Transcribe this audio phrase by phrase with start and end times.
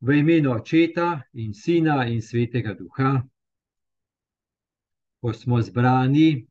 [0.00, 3.22] V imenu Očeta in Sina in Svetega Duha,
[5.20, 6.46] ko smo zbrani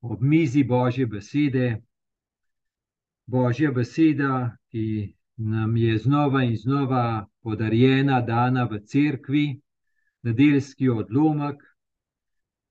[0.00, 1.82] ob mizi Božje besede,
[3.26, 9.60] Božja beseda, ki nam je znova in znova podarjena, dana v cerkvi,
[10.22, 11.62] nedeljski odlomek,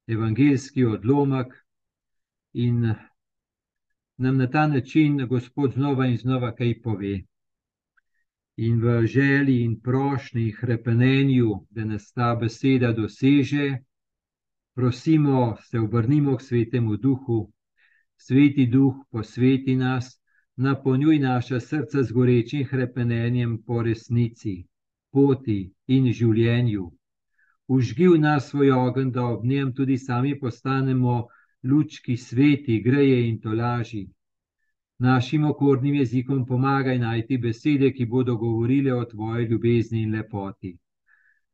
[0.07, 1.51] evangeljski odlomek,
[2.53, 2.95] in
[4.17, 7.23] nam na ta način Gospod znova in znova kaj pove
[8.61, 13.77] in v želji in prošnji, krepenenju, da nas ta beseda doseže,
[14.75, 17.51] prosimo, se obrnimo k svetemu duhu.
[18.17, 20.21] Sveti duh, posveti nas,
[20.55, 24.55] napolnjuj naša srca z gorečim krepenenjem po resnici,
[25.11, 26.85] poti in življenju.
[27.67, 31.25] Užgi v nas svoj ogen, da ob njem tudi sami postanemo
[31.63, 34.05] lučki sveti, greje in tolaži
[35.01, 40.77] našim okornim jezikom pomagaj najti besede, ki bodo govorile o tvoji ljubezni in lepoti.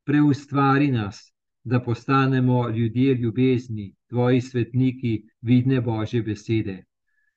[0.04, 1.22] Preustvari nas,
[1.64, 6.84] da postanemo ljudje ljubezni, tvoji svetniki, vidne Božje besede.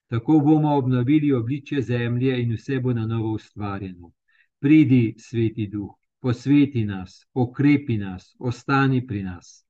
[0.07, 4.13] Tako bomo obnovili obličje zemlje in vse bo na novo ustvarjeno.
[4.59, 9.65] Pridi, sveti duh, posveti nas, okrepi nas, ostani pri nas.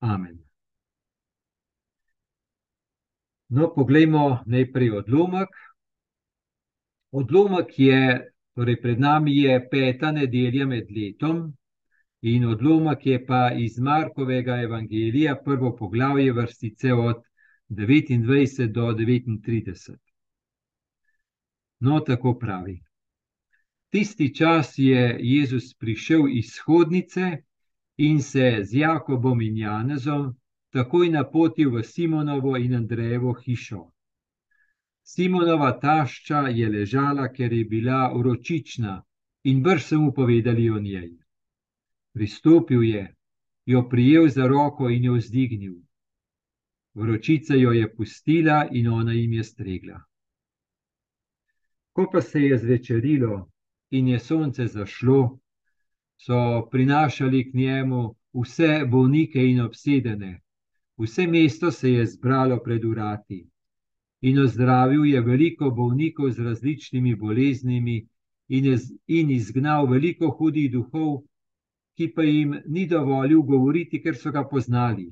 [0.00, 0.38] Amen.
[3.48, 5.48] No, poglejmo najprej odlomek.
[7.10, 8.02] Odlomek je,
[8.54, 11.40] torej pred nami je peta nedelja med letom,
[12.22, 17.22] in odlomek je pa iz Markovega evangelija, prvo poglavje, vrstice od
[17.68, 19.96] 29 do 39.
[21.80, 22.80] No, tako pravi.
[23.90, 27.36] Tisti čas je Jezus prišel iz hodnice
[27.96, 30.34] in se z Jakobom in Janezom
[30.70, 33.90] takoj napotil v Simonovo in Andrejevo hišo.
[35.10, 38.92] Simonova tašča je ležala, ker je bila uročična,
[39.50, 41.08] in brž so mu povedali o njej.
[42.14, 43.02] Pristopil je,
[43.66, 45.74] jo prijel za roko in jo vzdignil.
[46.94, 49.98] Vročica jo je pustila in ona jim je stregla.
[51.92, 53.50] Ko pa se je zvečerilo
[53.90, 55.38] in je sonce zašlo,
[56.16, 60.40] so prinašali k njemu vse bolnike in obsedene,
[61.00, 63.46] Vse mesto se je zbralo pred urati
[64.20, 67.96] in ozdravil je veliko bolnikov z različnimi boleznimi
[68.48, 71.22] in, je, in izgnal veliko hudih duhov,
[71.96, 75.10] ki pa jim ni dovolil govoriti, ker so ga poznali.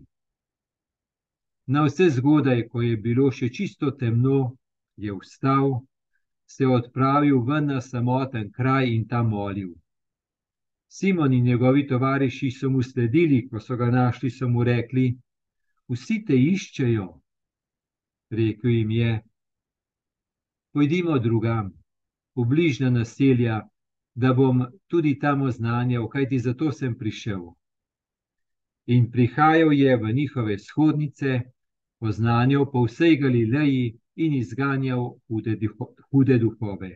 [1.66, 4.56] Na vse zgodaj, ko je bilo še čisto temno,
[4.96, 5.82] je vstal,
[6.48, 9.74] se odpravil ven na samoten kraj in tam molil.
[10.88, 15.10] Simon in njegovi tovariši so mu sledili, ko so ga našli, so mu rekli:
[15.92, 17.08] vsi te iščejo,
[18.30, 19.22] rekel jim je:
[20.72, 21.72] Pojdimo drugam,
[22.34, 23.62] v bližnja naselja,
[24.14, 27.54] da bom tudi tam oznanjal, kaj ti zato sem prišel.
[28.86, 31.40] In prihajal je v njihove shodnice,
[32.00, 35.58] oznanjal po vsej Galileji in izganjal hude,
[36.10, 36.90] hude duhove.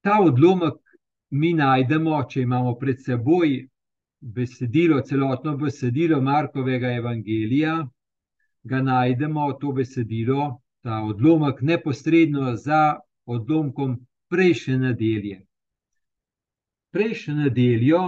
[0.00, 0.80] Ta odlomek
[1.30, 3.68] mi najdemo, če imamo pred seboj
[4.22, 7.88] besedilo, celotno besedilo Markovega evangelija,
[8.62, 13.98] ga najdemo to besedilo, ta odlomek, neposredno za odlomkom
[14.30, 15.40] prejšnje nedelje.
[16.90, 18.02] Prejšnjo nedeljo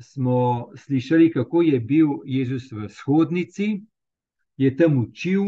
[0.00, 3.80] smo slišali, kako je bil Jezus v shodnici,
[4.56, 5.42] je tam učil,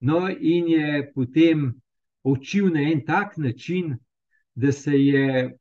[0.00, 1.72] no in je potem
[2.22, 3.96] učil na en tak način,
[4.54, 5.58] da se je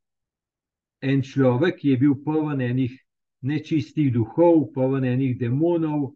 [1.02, 2.98] en človek, ki je bil poln enih
[3.42, 6.12] nečistih duhov, polnenih demonov,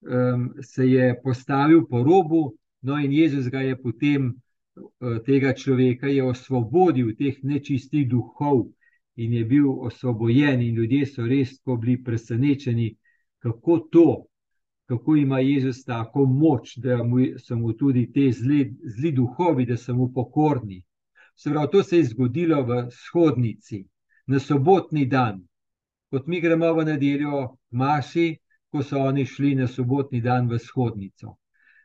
[0.00, 6.06] um, se je postavil po robu, no in Jezus ga je potem uh, tega človeka
[6.24, 8.68] osvobodil, teh nečistih duhov,
[9.16, 12.96] in je bil osvobojen, in ljudje so res bili presenečeni,
[13.38, 14.24] kako to,
[14.86, 19.76] kako ima Jezus tako moč, da mu, so mu tudi te zli, zli duhovi, da
[19.76, 20.82] so mu pokorni.
[21.36, 23.84] Se pravi, to se je zgodilo v shodnici,
[24.26, 25.42] na sobotni dan
[26.10, 28.28] kot mi gremo v nedeljo k Maši,
[28.70, 31.36] ko so oni šli na sobotni dan v shodnico.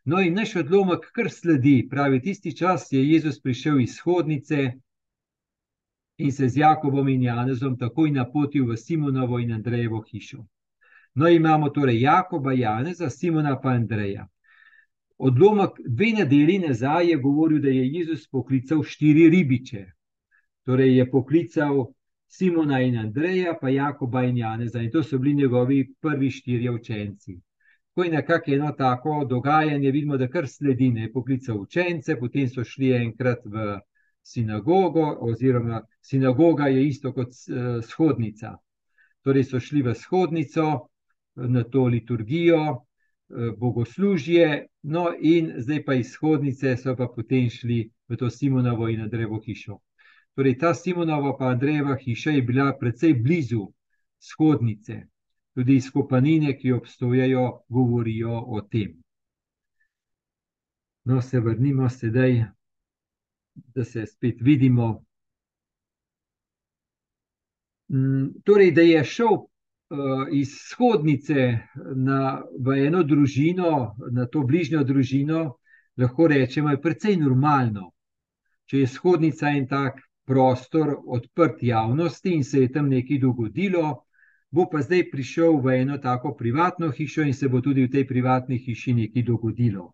[0.05, 4.73] No, in naš odlomek kar sledi, pravi, tisti čas je Jezus prišel iz shodnice
[6.17, 10.43] in se z Jakobom in Janezom takoj napotil v Simonovo in Andrejevo hišo.
[11.15, 14.27] No, imamo torej Jakoba, Janeza, Simona pa Andreja.
[15.17, 19.85] Odlomek dve nedelji nazaj je govoril, da je Jezus poklical štiri ribiče.
[20.65, 21.85] Torej je poklical
[22.33, 27.39] Simona in Andreja, pa Jakoba in Janeza, in to so bili njegovi prvi štirje učenci.
[27.93, 32.63] Ko je nekako eno tako dogajanje, vidimo, da kar sledi, ne poklical učence, potem so
[32.63, 33.77] šli enkrat v
[34.23, 38.55] sinagogo, oziroma sinagoga je isto kot uh, shodnica.
[39.21, 40.87] Torej so šli v shodnico,
[41.35, 47.83] na to liturgijo, uh, bogoslužje, no in zdaj pa iz shodnice so pa potem šli
[48.09, 49.77] v to Simonovo in Andrejevo hišo.
[50.35, 53.67] Torej, ta Simonova pa Andrejeva hiša je bila precej blizu
[54.19, 55.03] shodnice,
[55.53, 58.95] tudi izkopanine, ki obstojajo, govorijo o tem.
[61.05, 62.45] No, se vrnimo sedaj,
[63.53, 65.03] da se spet vidimo.
[67.91, 69.47] Mm, torej, da je šel uh,
[70.31, 71.59] iz shodnice
[71.95, 75.43] na, v eno družino, na to bližnjo družino,
[75.97, 77.91] lahko rečemo, je precej normalno.
[78.65, 84.05] Če je shodnica en tak prostor odprt javnosti in se je tam nekaj dogodilo,
[84.51, 88.07] bo pa zdaj prišel v eno tako privatno hišo in se bo tudi v tej
[88.07, 89.91] privatni hiši nekaj dogodilo.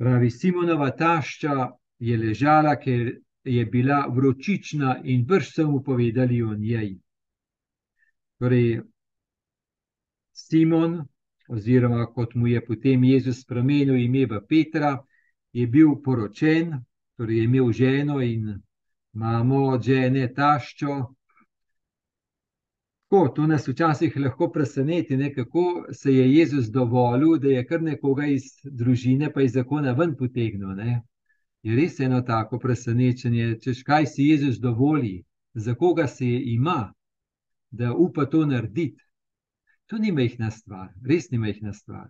[0.00, 6.54] Pravi Simonova tašča je ležala, ker je bila vročična in brž so mu povedali o
[6.54, 6.96] njej.
[8.38, 8.80] Torej,
[10.32, 11.04] Simon,
[11.48, 14.96] oziroma kot mu je potem Jezus spremenil ime v Petra,
[15.52, 16.80] je bil poročen,
[17.20, 18.62] torej je imel ženo in
[19.12, 20.94] mamo od žene taščo.
[23.10, 27.82] Tako, to nas včasih lahko preseneti, ne, kako se je Jezus dovolil, da je kar
[27.82, 30.72] nekoga iz družine, pa iz zakona ven potegnil.
[30.78, 31.02] Ne.
[31.62, 35.18] Je res eno tako presenečenje, češ kaj si Jezus dovoli,
[35.54, 36.94] za koga se je ima,
[37.70, 39.04] da upa to narediti.
[39.92, 42.08] To ni mehna stvar, res ni mehna stvar.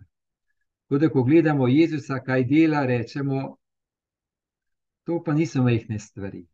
[0.87, 3.57] Tako da, ko gledamo Jezusa, kaj dela, rečemo,
[5.05, 6.45] to pa niso mehne stvari.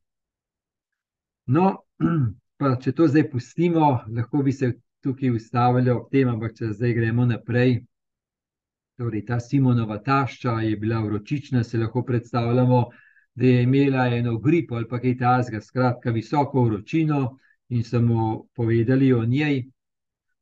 [1.47, 1.83] No,
[2.57, 4.71] Pa, če to zdaj pustimo, lahko bi se
[5.05, 7.75] tukaj ustavili ob tem, ampak če zdaj gremo naprej.
[8.97, 12.79] Torej, ta Simonova tašča je bila vročična, se lahko predstavljamo,
[13.38, 17.19] da je imela eno gripo ali pa kaj tasga, skratka, visoko vročino
[17.69, 19.61] in so mu povedali o njej.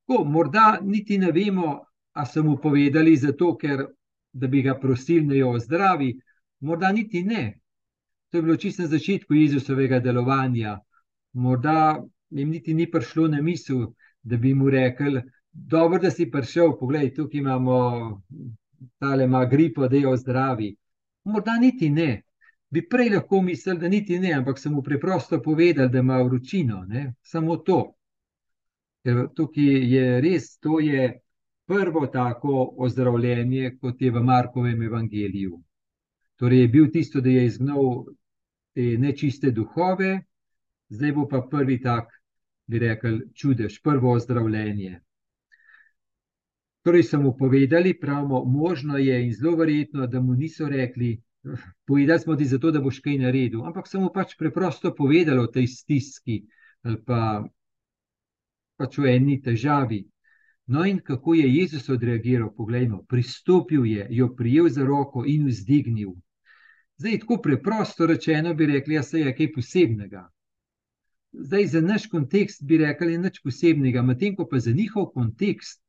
[0.07, 1.73] Ko, morda niti ne vemo,
[2.15, 3.89] a so mu povedali zato, ker
[4.31, 6.13] da bi ga prosili, da jo ozdravi,
[6.63, 7.43] morda niti ne.
[8.35, 10.79] To je bilo čisto na začetku Jezusovega delovanja
[11.35, 13.85] morda jim niti ni prišlo na misel,
[14.23, 15.21] da bi mu rekel:
[15.51, 17.77] Dobro, da si prišel, poglej, tukaj imamo
[18.99, 20.75] tale ima gripo, da jo zdravi.
[21.23, 22.23] Morda niti ne.
[22.69, 26.83] Bi prej lahko mislili, da niti ne, ampak sem mu preprosto povedal, da ima vročino.
[26.87, 27.13] Ne?
[27.21, 27.93] Samo to.
[29.03, 31.07] Ker tukaj je res, to je
[31.65, 35.61] prvo tako ozdravljenje, kot je v Markovem evangeliju.
[36.35, 38.03] Torej, je bil tisto, da je izgnal
[38.75, 40.19] te nečiste duhove,
[40.91, 42.11] zdaj bo pa prvi tak,
[42.67, 44.99] bi rekel, čudež, prvo ozdravljenje.
[46.85, 51.21] Torej, so mu povedali, pravimo, možno je in zelo verjetno, da mu niso rekli,
[51.85, 55.47] povedali smo ti zato, da boš kaj naredil, ampak so mu pač preprosto povedali o
[55.47, 56.43] tej stiski
[56.85, 57.41] ali pa
[58.77, 60.03] pač o eni težavi.
[60.67, 62.51] No, in kako je Jezus odreagiral?
[62.53, 66.13] Poglejmo, pristopil je, jo prijel za roko in vzdignil.
[66.97, 70.29] Zdaj, tako preprosto rečeno, bi rekli, da ja, se je kaj posebnega.
[71.31, 75.09] Zdaj, za naš kontekst bi rekli, da je nič posebnega, medtem ko pa za njihov
[75.13, 75.81] kontekst,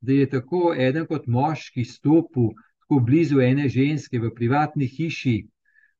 [0.00, 2.52] da je tako eden kot moški stopil
[2.92, 5.36] tako blizu ene ženske v privatni hiši,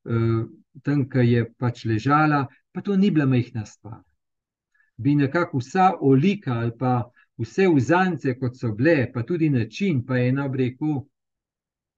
[0.05, 0.45] eh,
[0.83, 4.03] tam, ki je pač ležala, pa to ni bila majhna stvar.
[4.97, 10.19] Bi nekako vsa olika ali pa vse vzance, kot so bile, pa tudi način, pa
[10.19, 11.09] ena breku,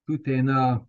[0.06, 0.80] tudi ena,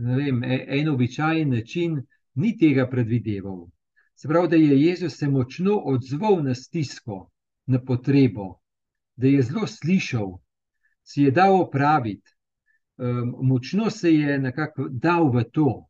[0.00, 2.00] vem, e, en običajen način,
[2.34, 3.68] ni tega predvideval.
[4.14, 7.30] Se pravi, da je Jezus se močno odzval na stisko,
[7.66, 8.60] na potrebo,
[9.16, 10.38] da je zelo slišal,
[11.02, 12.34] si je dal opraviti,
[12.98, 15.86] um, močno se je nekako dal v to,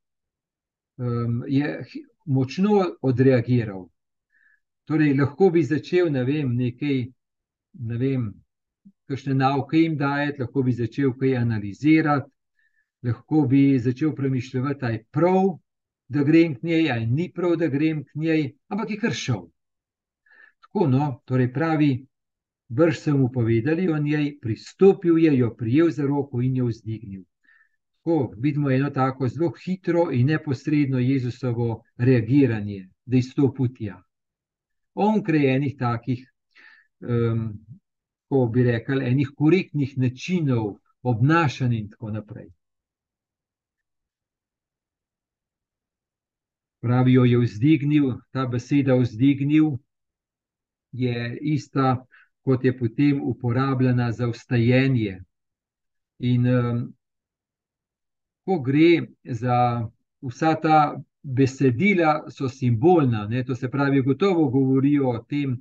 [0.96, 1.84] um, je
[2.26, 3.88] močno odreagiral.
[4.84, 7.04] Torej, lahko bi začel, ne vem, nekaj,
[7.72, 8.30] ne vem,
[9.06, 12.30] kakšne nauke jim dajati, lahko bi začel kaj analizirati,
[13.02, 15.58] lahko bi začel premišljati, kaj je prav
[16.10, 19.44] da grem k njej, ali ni prav, da grem k njej, ampak je kar šel.
[20.60, 21.90] Tako, no, torej pravi,
[22.68, 27.22] brž so mu povedali o njej, pristopil je, jo prijel za roko in jo vzdignil.
[28.00, 34.02] Tako vidimo eno tako zelo hitro in neposredno Jezusovo reagiranje, da je stoputja.
[34.94, 36.26] Onkraj enih takih,
[37.00, 37.52] um,
[38.28, 42.50] ko bi rekel, enih korektnih načinov obnašanja in tako naprej.
[46.80, 49.76] Pravijo, je vzdignil, ta beseda vzdignil
[50.92, 52.04] je ista,
[52.44, 55.20] kot je potem uporabljena za vstajenje.
[56.18, 56.80] In um,
[58.44, 59.88] ko gre za
[60.20, 60.78] vsa ta
[61.22, 63.44] besedila so simbolna, ne?
[63.44, 65.58] to se pravi, gotovo govorijo o tem,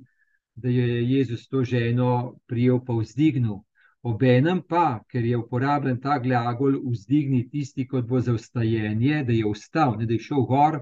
[0.54, 3.60] da je Jezus to ženo prijel pa vzdignil.
[4.02, 9.44] Obenem pa, ker je uporabljen ta glagol vzdigni tisti, kot bo za vstajenje, da je
[9.52, 10.80] vstal, ne, da je šel gor,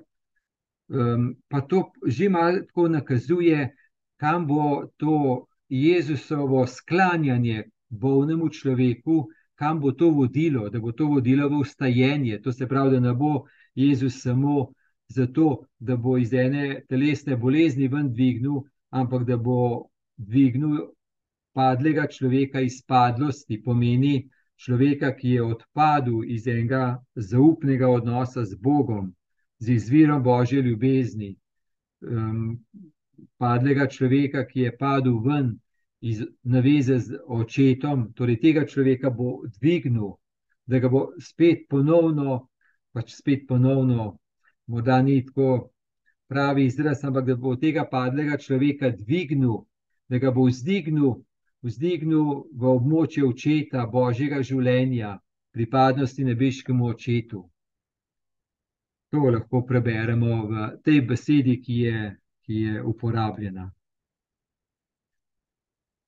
[0.89, 3.75] um, pa to že malo tako nakazuje,
[4.17, 11.49] kam bo to Jezusovo sklanjanje bolnemu človeku, kam bo to vodilo, da bo to vodilo
[11.49, 12.41] v vstajenje.
[12.43, 14.73] To se pravi, da ne bo Jezus samo
[15.09, 20.89] zato, da bo iz ene telesne bolezni ven dvignil, ampak da bo dvignil
[21.53, 29.15] padlega človeka iz padlosti, pomeni človeka, ki je odpadel iz enega zaupnega odnosa z Bogom,
[29.59, 31.37] z izvirom Božje ljubezni.
[32.01, 32.59] Um,
[33.39, 35.59] padlega človeka, ki je padel ven
[36.01, 40.15] iz naveze z očetom, torej tega človeka bo dvignil,
[40.67, 42.49] da ga bo spet ponovno,
[42.95, 44.19] pač spet ponovno,
[44.67, 45.71] morda ni tako
[46.29, 49.65] pravi izraz, ampak da bo tega padlega človeka dvignil,
[50.09, 51.17] da ga bo vzdignil,
[51.63, 55.19] vzdignil v območje očeta, božjega življenja,
[55.53, 57.49] pripadnosti nebeškemu očetu.
[59.11, 62.01] To lahko preberemo v tej besedi, ki je,
[62.45, 63.71] ki je uporabljena.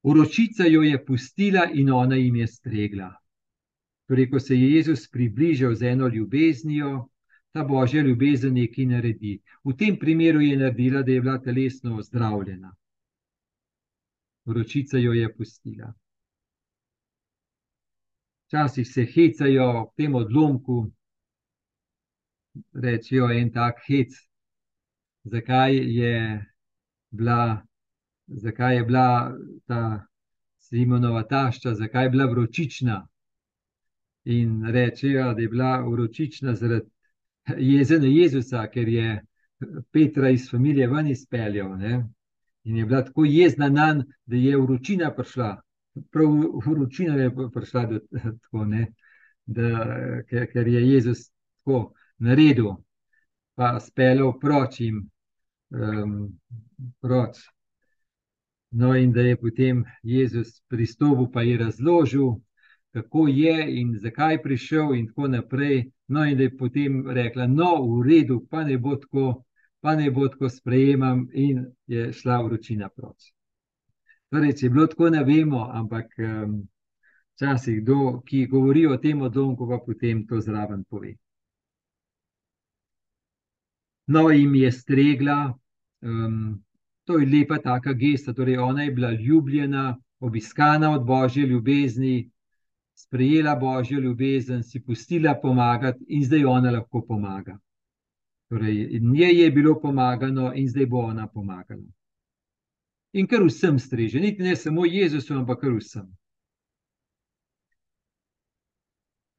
[0.03, 3.09] Uročica jo je pustila in ona jim je stregla.
[4.09, 7.09] Torej, ko se je Jezus približal z eno ljubeznijo,
[7.53, 9.41] ta božja ljubezen nekaj naredi.
[9.65, 12.73] V tem primeru je naredila, da je bila telesno ozdravljena.
[14.45, 15.93] Uročica jo je pustila.
[18.47, 20.91] Včasih se hecajo v tem odlomku,
[22.73, 24.15] rečijo en tak hec,
[25.25, 26.45] zakaj je
[27.11, 27.63] bila
[28.31, 29.37] zakaj je bila
[29.67, 30.07] ta
[30.59, 33.07] Simonova tašča, zakaj je bila vročična.
[34.25, 36.91] In rečejo, da je bila vročična zaradi
[37.57, 39.25] jeze na Jezusa, ker je
[39.93, 41.77] Petra iz familije ven izpeljal.
[41.79, 42.05] Ne?
[42.65, 45.61] In je bila tako jezna na njega, da je vročina prišla.
[46.11, 46.29] Prav
[46.67, 48.67] vročina je prišla do tako,
[49.47, 49.69] da,
[50.29, 52.77] ker, ker je Jezus tako naredil,
[53.55, 55.09] pa speljal proč jim.
[55.71, 56.41] Um,
[57.01, 57.39] proč.
[58.71, 62.29] No, in da je potem Jezus pristopil, pa je razložil,
[62.93, 65.91] kako je in zakaj je prišel, in tako naprej.
[66.09, 69.45] No, in da je potem rekla, no, v redu, pa ne bo tako,
[69.81, 73.33] pa ne bo tako sprejemam, in je šla vročina proč.
[74.31, 76.15] Torej, če je bilo tako, ne vemo, ampak
[77.35, 81.15] včasih, um, ki govori o tem odlomku, pa potem to zraven pove.
[84.11, 85.39] No, jim je stregla.
[86.03, 86.59] Um,
[87.11, 92.31] To je lepa taka gesta, torej ona je bila ljubljena, obiskana od božje ljubezni,
[92.95, 97.59] sprejela božjo ljubezen, si pustila pomagati in zdaj ona lahko pomaga.
[98.49, 101.83] Torej, njej je bilo pomagano in zdaj bo ona pomagala.
[103.13, 106.07] In kar vsem streže, niti ne samo Jezusu, ampak kar vsem.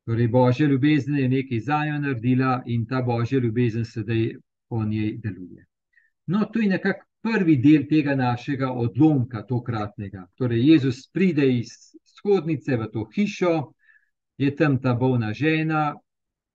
[0.06, 4.34] Torej, božja ljubezen je nekaj za njo naredila in ta božja ljubezen sedaj
[4.72, 5.66] po njej deluje.
[6.32, 10.25] No, to je nekako prvi del tega našega odlomka, tokratnega.
[10.40, 11.74] Torej, Jezus pride iz
[12.16, 13.74] shodnice v to hišo,
[14.40, 15.92] je tam ta bolna žena,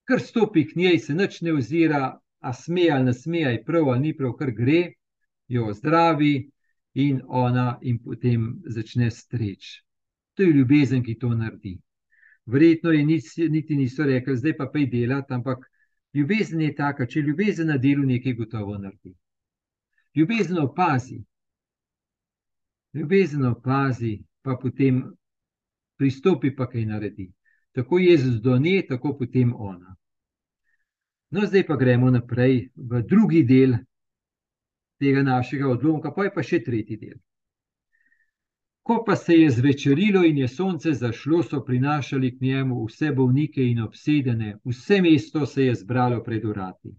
[0.08, 3.90] kar stopi k njej, se nič ne ozira, a sme ali ne sme, aj prav
[3.92, 4.80] ali ni prav, kar gre,
[5.48, 6.48] jo zdravi
[6.94, 9.82] in ona in potem začne streč.
[10.34, 11.76] To je ljubezen, ki to naredi.
[12.46, 13.04] Verjetno je
[13.50, 15.66] niti niso rekli, zdaj pa pej delati, ampak
[16.16, 19.14] ljubezen je taka, če ljubezen na delu nekaj gotovo naredi.
[20.16, 21.18] Ljubezen opazi,
[22.96, 25.02] ljubezen opazi, pa potem
[26.00, 27.28] pristopi, pa kaj naredi.
[27.76, 29.96] Tako je Jezus do nje, tako potem ona.
[31.30, 33.76] No, zdaj pa gremo naprej v drugi del
[34.98, 37.18] tega našega odlomka, pa je pa še tretji del.
[38.86, 43.64] Ko pa se je zvečerilo in je sonce zašlo, so prinašali k njemu vse bolnike
[43.66, 46.94] in obsedene, vse mesto se je zbralo pred urati.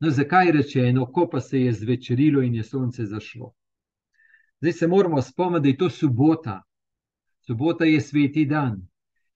[0.00, 3.52] No, zakaj je rečeno, ko pa se je zvečerilo in je sonce zašlo?
[4.60, 6.62] Zdaj se moramo spomniti, da je to sobota.
[7.46, 8.80] Sobota je sveti dan.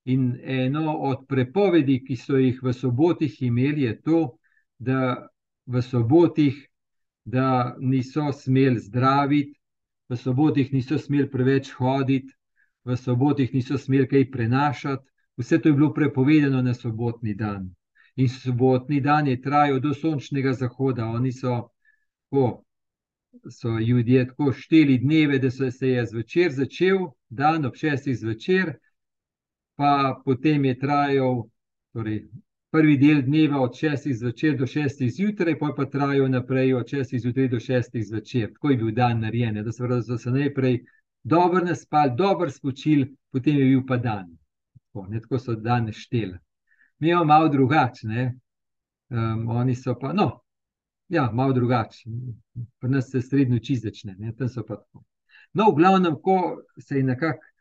[0.04, 4.36] In eno od prepovedi, ki so jih v sobotih imeli, je to,
[4.78, 5.28] da
[5.66, 6.68] v sobotih
[7.24, 9.61] da niso smeli zdraviti,
[10.12, 12.34] v sobotih niso smeli preveč hoditi,
[12.84, 15.08] v sobotih niso smeli kaj prenašati.
[15.40, 17.70] Vse to je bilo prepovedano na sobotni dan
[18.16, 21.06] in sobotni dan je trajal do sončnega zahoda.
[21.06, 21.70] Oni so,
[22.30, 22.64] ko
[23.50, 28.74] so ljudje tako šteli dneve, da so se je zvečer začel, dan ob šestih zvečer,
[29.76, 31.44] pa potem je trajal,
[31.92, 32.28] torej
[32.72, 37.18] prvi del dneva od 6 zvečer do 6 zjutraj, pa pa trajajo naprej od 6
[37.20, 38.52] zjutraj do 6 zvečer.
[38.52, 40.84] Tako je bil dan narejen, da so, da so se najprej
[41.22, 44.36] dobro naspali, dobro spočili, potem je bil pa dan.
[44.72, 46.38] Tako, ne, tako so danes šteli.
[46.98, 48.38] Mi imamo malo drugačne,
[49.10, 50.40] um, oni so pa, no,
[51.08, 52.34] ja, malo drugačni.
[52.80, 55.04] Pri nas se srednjo čizečne, tam so pa tako.
[55.52, 57.51] No, v glavnem, ko se je nekako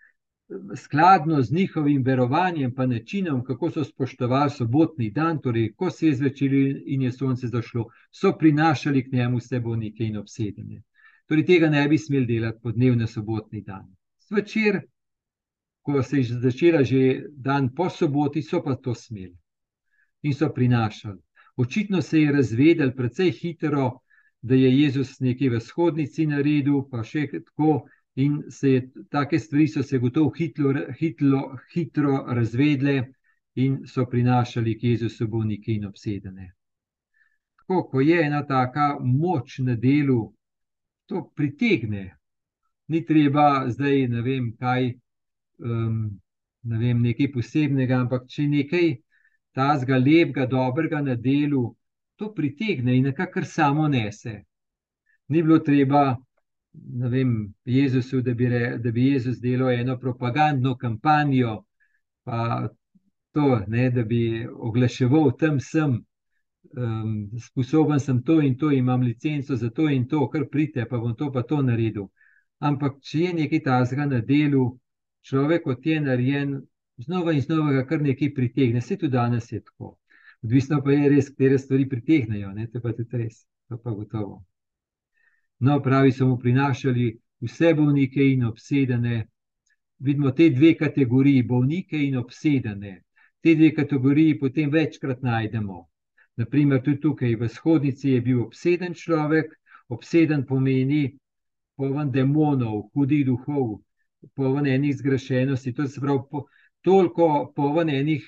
[0.76, 6.16] skladno z njihovim verovanjem, pa načinom, kako so spoštovali sobotni dan, torej ko se je
[6.16, 6.54] zvečer
[6.86, 10.82] in je sonce zašlo, so prinašali k njemu vse bolnike in obsedene.
[11.26, 13.88] Torej, tega ne bi smeli delati po dnevni sobotni dan.
[14.30, 14.82] Zvečer,
[15.82, 19.38] ko se je začela že dan po soboti, so pa to smeli
[20.24, 21.20] in so prinašali.
[21.58, 24.00] Očitno se je razvedel precej hitro,
[24.42, 27.88] da je Jezus nekaj v shodnici naredil, pa še tako.
[28.22, 31.42] In se je, take stvari so se gotovo hitro, hitro,
[31.74, 32.96] hitro razvedle
[33.56, 36.52] in so prinašali k Jezusu bolnike in obsedene.
[37.60, 40.34] Tako, ko je ena taka moč na delu,
[41.06, 42.10] to pritegne.
[42.88, 44.92] Ni treba zdaj ne vem kaj,
[45.60, 46.02] um,
[46.64, 48.90] ne vem, nekaj posebnega, ampak če nekaj
[49.56, 51.70] tazga lepega, dobrega na delu,
[52.20, 54.42] to pritegne in nekako samo nese.
[55.28, 56.16] Ni bilo treba
[56.74, 61.66] vem, Jezusu, da bi, re, da bi Jezus delal eno propagandno kampanjo,
[62.24, 62.70] pa
[63.32, 66.00] to, ne, da bi oglaševal tam sem.
[66.78, 70.98] Um, sposoben sem to in to, imam licenco za to in to, kar prite, pa
[70.98, 72.08] bom to pa to naredil.
[72.60, 74.68] Ampak, če je nekaj tazga na delu,
[75.28, 76.62] človek kot je narejen,
[76.98, 79.98] znova in znova ga kar nekaj pritegne, vse tudi danes je tako.
[80.44, 84.44] Odvisno pa je res, katere stvari pritegnejo, ne, to pa tudi res, to pa gotovo.
[85.62, 89.28] No, pravi, so mu prinašali vse bolnike in obsedene.
[90.00, 92.94] Vidimo te dve kategoriji, bolnike in obsedene.
[93.42, 95.84] Te dve kategoriji potem večkrat najdemo.
[96.42, 99.54] Naprimer, tudi tukaj v shodnici je bil obseden človek,
[99.88, 101.04] obseden pomeni
[101.78, 103.84] poven demonov, hudih duhov,
[104.34, 105.76] poven enih zgrešenosti.
[105.78, 106.48] To se pravi, po,
[106.82, 108.26] toliko poven enih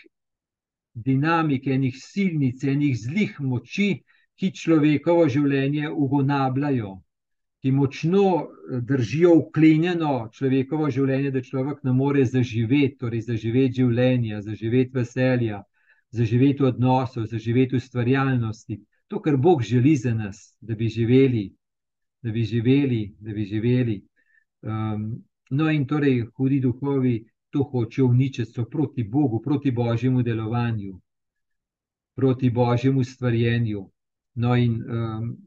[0.94, 3.90] dinamik, enih silnic, enih zlih moči,
[4.38, 6.94] ki človekovo življenje ugonabljajo
[7.64, 14.42] ki močno eh, držijo uklenjeno človekovo življenje, da človek ne more zaživeti, torej zaživeti življenje,
[14.44, 15.62] zaživeti veselja,
[16.12, 18.82] zaživeti odnosov, zaživeti ustvarjalnosti.
[19.08, 21.46] To, kar Bog želi za nas, da bi živeli,
[22.24, 23.96] da bi živeli, da bi živeli.
[24.62, 27.16] Um, no, in torej hudi duhovi
[27.50, 31.00] to hočejo uničiti, so proti Bogu, proti božjemu delovanju,
[32.16, 33.88] proti božjemu stvarjenju.
[34.36, 35.38] No, in um,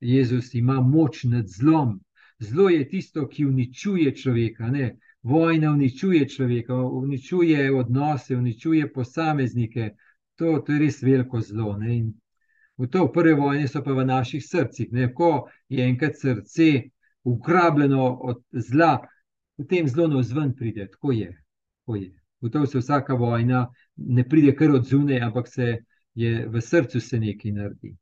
[0.00, 2.00] Jezus ima moč nad zlom.
[2.38, 4.70] Zlo je tisto, ki uničuje človeka.
[4.70, 4.96] Ne?
[5.22, 9.94] Vojna uničuje človeka, uničuje odnose, uničuje posameznike.
[10.34, 11.78] To, to je res veliko zlo.
[12.76, 14.92] V to v prvi vojni so pa v naših srcih.
[14.92, 15.12] Ne?
[15.14, 16.90] Ko je enkrat srce
[17.24, 18.98] ugrabljeno od zla,
[19.56, 20.88] potem zlo na vzven pride.
[20.90, 21.30] Tako je.
[21.80, 22.12] Tako je.
[22.40, 25.76] V to se vsaka vojna ne pride kar od zunaj, ampak se
[26.14, 27.96] je v srcu se nekaj naredi.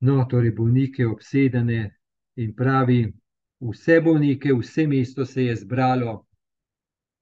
[0.00, 1.98] No, torej bolnike obsedene
[2.38, 3.00] in pravi,
[3.60, 6.24] vse bolnike, vse mesto se je zbralo.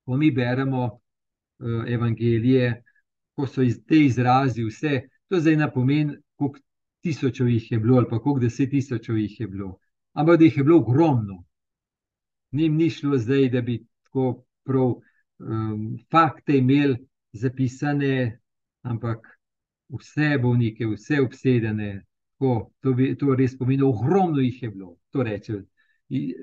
[0.04, 2.82] Ko mi beremo uh, evangelije,
[3.34, 6.60] ko so iz, te izrazi, vse to zdaj ne pomeni, koliko
[7.02, 9.78] tisočev jih je bilo ali pa koliko deset tisočev jih je bilo.
[10.12, 11.44] Ampak da jih je bilo ogromno.
[12.52, 14.94] Nim ni šlo zdaj, da bi tako prav
[15.38, 16.96] um, fakte imeli
[17.32, 18.40] zapisane,
[18.82, 19.26] ampak
[19.88, 22.04] vse bolnike, vse obsedene,
[22.36, 24.96] Tako, to, bi, to res pomeni, ogromno jih je bilo.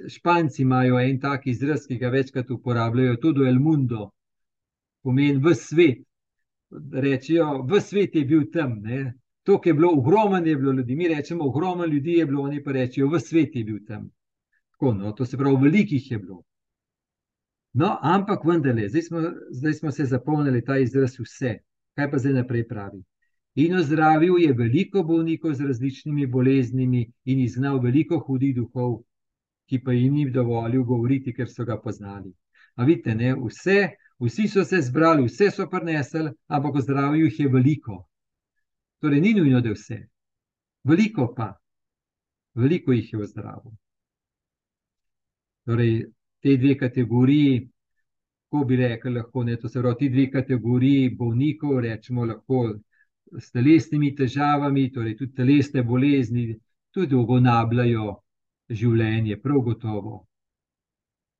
[0.09, 4.09] Španci imajo en tak izraz, ki ga večkrat uporabljajo, tudi El Mundo,
[5.03, 6.01] pomeni v svet.
[6.73, 8.79] Rečejo, v svet je bil tam.
[8.81, 9.13] Ne?
[9.45, 10.95] To, ki je bilo ogromno, je bilo ljudi.
[10.95, 14.09] Mi rečemo, ogromno ljudi je bilo, oni pa rečejo, v svet je bil tam.
[14.71, 16.41] Tako, no, to se pravi, velikih je bilo.
[17.73, 21.59] No, ampak vendarle, zdaj smo, zdaj smo se zapomnili ta izraz vse.
[21.93, 23.03] Kaj pa zdaj naprej pravi?
[23.55, 29.03] In ozdravil je veliko bolnikov z različnimi boleznimi in izgnal veliko hudih duhov,
[29.69, 32.33] ki pa jim ni dovolil govoriti, ker so ga poznali.
[32.75, 33.89] A vidite, ne, vse,
[34.19, 37.99] vsi so se zbrali, vse so prinesli, ampak ozdravil jih je veliko.
[38.99, 39.99] Torej, ni nujno, da vse.
[40.83, 41.51] Veliko pa,
[42.55, 43.75] veliko jih je ozdravil.
[45.65, 45.93] Torej,
[46.41, 47.67] te dve kategoriji,
[48.49, 52.65] ko bi rekli, lahko ne, to se pravi, ti dve kategoriji bolnikov, rečemo lahko
[53.39, 56.53] s telesnimi težavami, torej tudi telesne bolezni,
[56.93, 58.09] tudi ogonabljajo
[58.69, 60.23] življenje, prav gotovo.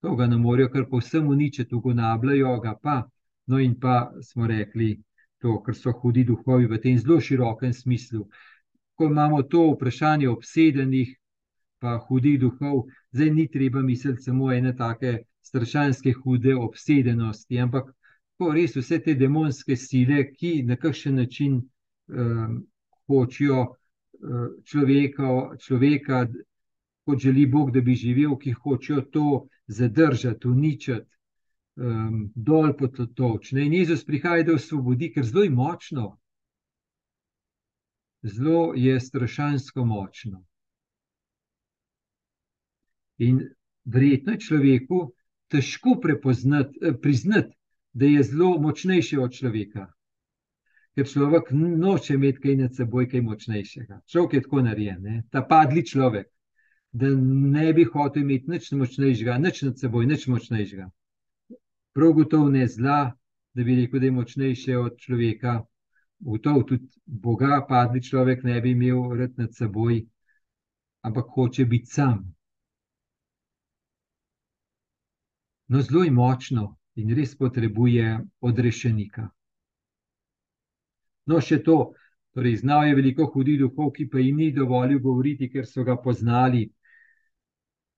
[0.04, 3.04] To ga ne morejo kar povsem uničiti, ogonabljajo ga pa,
[3.46, 5.02] No, in pa smo rekli
[5.42, 8.28] to, ker so hudi duhovi v tem zelo širokem smislu.
[8.96, 11.12] Ko imamo to vprašanje obsedenih,
[11.84, 17.92] pa hudih duhov, zdaj ni treba misliti samo ene take strašanske, hude obsedenosti, ampak
[18.54, 21.60] res vse te demonske sile, ki na kakšen način
[22.08, 22.60] um,
[23.08, 26.28] hočejo uh, človeka, človeka,
[27.06, 31.10] kot želi Bog, da bi živel, ki hočejo to zadržati, uničiti.
[31.76, 33.64] Um, dol pod to točne.
[33.66, 36.04] In Jezus prihaja, da osvobodi, ker zelo je močno,
[38.22, 40.44] zelo je strašansko močno.
[43.18, 43.42] In
[43.86, 45.14] verjetno je človeku
[45.48, 47.56] težko prepoznati, eh, priznati,
[47.94, 49.93] da je zelo močnejši od človeka.
[50.94, 54.00] Ker človek noče imeti kaj nad seboj, kaj močnejšega.
[54.06, 55.24] Človek je tako narejen, ne?
[55.32, 56.28] ta padli človek,
[56.92, 60.90] da ne bi hotel imeti nič močnejšega, nič nad seboj, nič močnejšega.
[61.94, 63.00] Prav gotovo ne zla,
[63.54, 65.62] da bi rekel, da je močnejši od človeka.
[66.24, 70.04] Gotovo tudi Boga, padli človek ne bi imel rad nad seboj,
[71.02, 72.22] ampak hoče biti sam.
[75.74, 79.30] no, zelo je močno in res potrebuje odrešenika.
[81.26, 81.94] No, še to,
[82.36, 85.96] torej, znal je veliko hudih duhov, ki pa jim ni dovolil govoriti, ker so ga
[85.98, 86.66] poznali.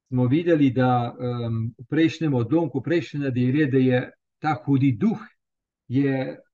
[0.09, 4.01] Smo videli, da um, v prejšnjem odlomku, prejšnjem nedelju, da je
[4.39, 5.21] ta hudi duh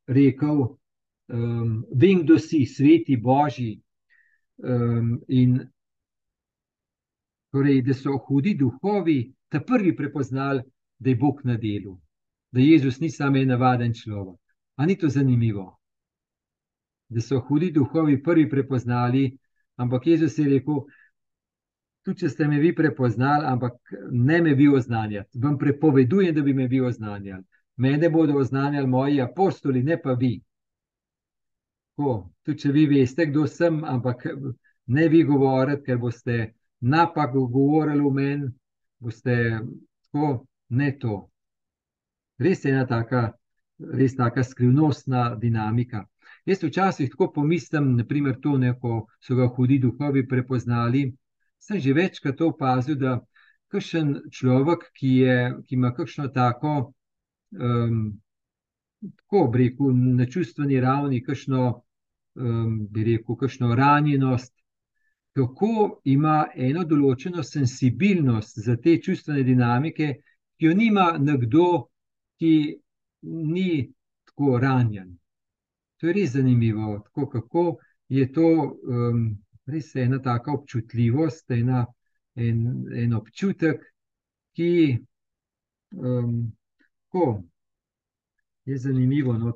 [0.07, 0.61] rekel:
[1.27, 3.81] um, Vem, kdo si, sveti Božji.
[4.61, 5.59] Um, in
[7.51, 10.61] torej, da so hudi duhovi ta prvi prepoznali,
[10.99, 11.97] da je Bog na delu,
[12.51, 14.39] da Jezus ni samo en navaden človek.
[14.75, 15.80] Ali ni to zanimivo?
[17.11, 19.25] Da so hudi duhovi prvi prepoznali,
[19.75, 20.85] ampak Jezus je rekel:
[22.01, 26.53] Tudi če ste me vi prepoznali, ampak ne me vi oznanjali, vam prepovedujem, da bi
[26.53, 27.43] me vi oznanjali.
[27.77, 30.31] Mene bodo oznanjali moji apostoli, ne pa vi.
[31.97, 34.25] Ko, tudi če vi veste, kdo sem, ampak
[34.87, 36.37] ne vi govorite, ker boste
[36.81, 38.49] napak govorili v meni,
[38.99, 39.35] boste
[40.07, 41.19] tako ne to.
[42.41, 43.27] Res je ena taka,
[43.77, 46.07] res taka skrivnostna dinamika.
[46.45, 51.11] Jaz včasih tako pomislim, naprimer, to, ko so ga hudi duhovi prepoznali.
[51.59, 53.19] Sem že večkrat to opazil, da
[53.69, 56.93] kakšen človek, ki, je, ki ima kakšno tako,
[57.51, 58.17] um,
[59.01, 61.83] tako bi rekel, na čustveni ravni, kakšno,
[62.35, 64.53] um, bi rekel, kakšno ranjenost,
[65.37, 70.13] kako ima eno določeno sensibilnost za te čustvene dinamike,
[70.57, 71.87] ki jo nima nekdo,
[72.41, 72.53] ki
[73.21, 73.71] ni
[74.25, 75.20] tako ranjen.
[76.01, 77.63] To je res zanimivo, tako kako
[78.09, 78.47] je to
[78.83, 79.19] um,
[79.69, 81.85] res ena taka občutljivost, ena,
[82.35, 82.63] en,
[82.97, 83.83] en občutek,
[84.57, 84.97] ki
[85.91, 86.49] um,
[88.65, 89.37] je zanimivo.
[89.37, 89.53] No,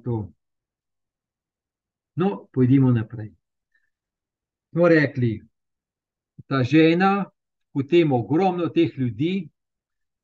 [2.15, 3.33] no, pojdimo naprej.
[4.69, 5.41] Smo rekli,
[6.47, 7.25] ta žena,
[7.73, 9.49] potem ogromno teh ljudi,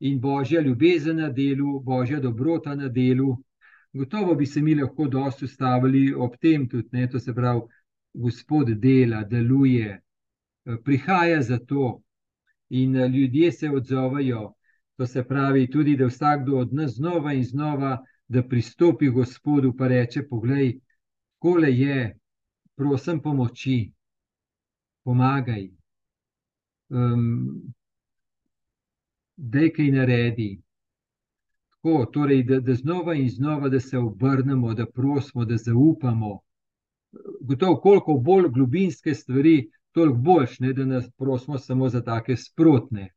[0.02, 3.36] in božja ljubezen na delu, božja dobrota na delu.
[3.92, 7.60] Gotovo bi se mi lahko dosto ustavili ob tem, tudi ne, to se pravi,
[8.14, 10.00] Gospod dela, deluje,
[10.64, 12.02] eh, prihaja za to
[12.68, 14.52] in eh, ljudje se odzovajo.
[14.96, 19.88] To se pravi, tudi da vsakdo od nas znova in znova, da pristopi Gospodu in
[19.88, 20.80] reče: Poglej,
[21.38, 22.18] kole je,
[22.76, 23.92] prosim, pomoči,
[25.04, 25.70] pomagaj.
[26.88, 27.72] Um,
[29.36, 30.50] da je kaj naredi.
[31.82, 36.38] Tako, torej, da, da znova in znova da se obrnemo, da prosimo, da zaupamo.
[37.40, 43.08] Gotovo, koliko bolj globinske stvari, toliko boljš, ne da nas prosimo samo za take sprotne,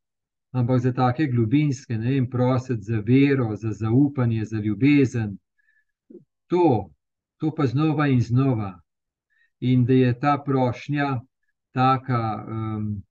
[0.51, 5.37] ampak za take globinske, ne vem, prositi za vero, za zaupanje, za ljubezen.
[6.47, 6.89] To,
[7.37, 8.79] to pa znova in znova.
[9.59, 11.21] In da je ta prošnja
[11.71, 12.45] taka.
[12.49, 13.03] Um,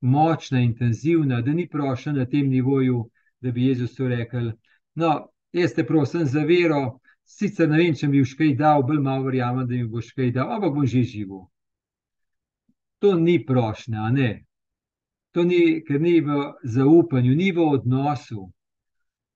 [0.00, 3.10] močna, intenzivna, da ni prošla na tem nivoju,
[3.46, 4.52] da bi Jezusu rekel:
[4.98, 5.12] No,
[5.52, 9.26] jaz te prosim za vero, sicer ne vem, če mi boš kaj dal, bolj malo
[9.28, 11.46] verjamem, da mi boš kaj dal, ampak bom že živel.
[13.04, 14.30] To ni prošnja, ne.
[15.36, 18.46] To ni, ker ni v zaupanju, ni v odnosu.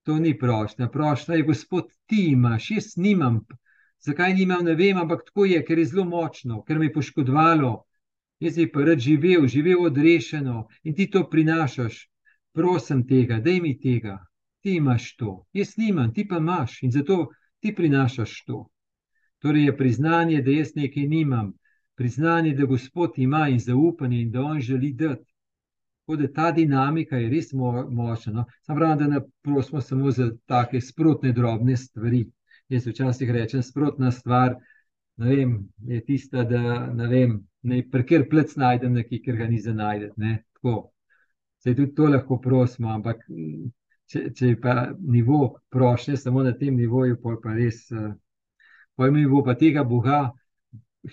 [0.09, 0.89] To ni prošnja.
[0.89, 3.43] Prošnja je, Gospod, ti imaš, jaz nimam.
[4.01, 7.75] Zakaj nimam, ne vem, ampak tako je, ker je zelo močno, ker me je poškodovalo,
[8.41, 12.07] jaz bi pa rad živel, živel odrešeno in ti to prinašaš,
[12.53, 14.19] prosim tega, da mi tega,
[14.61, 17.29] ti imaš to, jaz nimam, ti pa imaš in zato
[17.61, 18.67] ti prinašaš to.
[19.39, 21.53] Torej je priznanje, da jaz nekaj nimam,
[21.97, 25.33] priznanje, da Gospod ima in zaupanje in da On želi dati.
[26.01, 28.33] Tako da ta dinamika je res mo močna.
[28.33, 28.45] No.
[28.63, 32.25] Sam pravim, da ne prosimo samo za take sprotne, drobne stvari.
[32.69, 34.55] Jaz včasih rečem, sprotna stvar
[35.17, 39.75] vem, je tista, da ne vem, ne prekjer plec najdem nekaj, ker ga ni za
[39.75, 40.37] najdeti.
[41.61, 43.23] Se tudi to lahko prosimo, ampak
[44.11, 47.85] če, če je pa nivo prošnje samo na tem nivoju, pa res,
[48.97, 50.31] pojmo, mi bo pa tega Boga,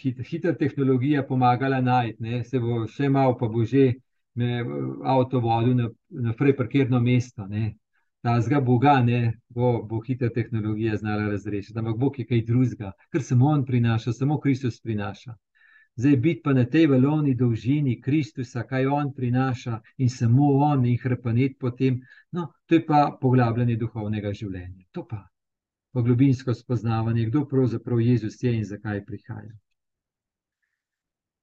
[0.01, 3.93] hit, hitra tehnologija pomagala najti, se bo še malo, pa bo že
[4.37, 4.61] me
[5.03, 5.89] avto vodil na,
[6.29, 7.47] naprej parkirno mesto.
[7.49, 7.75] Ne.
[8.21, 12.91] Ta zga Boga, ne, bo, bo hitra tehnologija znala razrešiti, ampak Bog je kaj drugega,
[13.13, 15.35] kar samo On prinaša, samo Kristus prinaša.
[15.97, 20.97] Zdaj, biti pa na tej valovni dolžini Kristusa, kaj on prinaša in samo on in
[21.01, 21.97] hrpanet potem,
[22.31, 24.85] no, to je pa poglabljanje duhovnega življenja.
[24.91, 25.23] To pa
[25.97, 29.49] je globinsko spoznavanje, kdo pravzaprav Jezus je in zakaj prihaja.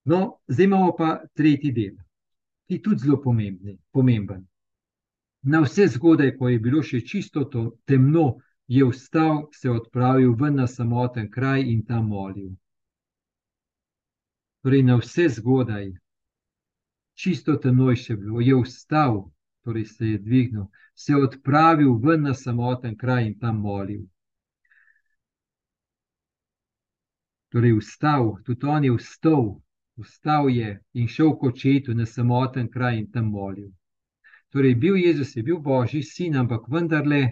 [0.05, 1.99] No, zdaj imamo pa tretji del,
[2.69, 4.47] ki je tudi zelo pomembni, pomemben.
[5.43, 8.37] Na vse zgodaj, ko je bilo še čisto to, temno,
[8.71, 12.55] je vstal, se odpravil ven na samoten kraj in tam molil
[14.64, 15.92] torej na vse zgodaj,
[17.14, 19.18] čisto temno je še bilo, je vstal,
[19.61, 20.64] torej se je dvignil,
[20.96, 24.07] se je odpravil ven na samoten kraj in tam molil.
[27.53, 29.44] Torej, vstal, tudi on je vstal,
[30.00, 33.68] vstal je in šel k očetu na samoten kraj in tam molil.
[34.48, 37.22] Torej, bil Jezus je bil Božji sin, ampak vendarle,